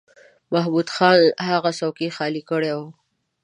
محمود 0.53 0.87
خان 0.95 1.19
هغه 1.47 1.71
څوکۍ 1.79 2.09
خالی 2.15 2.41
کړې 2.49 2.71
وه. 2.77 2.87